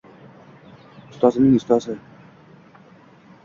Ustozimning 1.11 1.59
ustozi 1.61 1.99